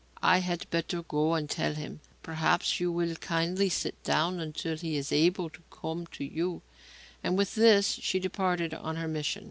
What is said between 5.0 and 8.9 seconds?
able to come to you," and with this she departed